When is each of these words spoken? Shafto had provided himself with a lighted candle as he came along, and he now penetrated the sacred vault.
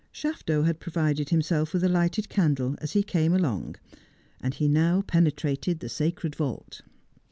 Shafto 0.11 0.65
had 0.65 0.79
provided 0.79 1.29
himself 1.29 1.73
with 1.73 1.83
a 1.83 1.87
lighted 1.87 2.27
candle 2.27 2.73
as 2.79 2.93
he 2.93 3.03
came 3.03 3.35
along, 3.35 3.75
and 4.41 4.51
he 4.51 4.67
now 4.67 5.03
penetrated 5.03 5.79
the 5.79 5.89
sacred 5.89 6.33
vault. 6.35 6.81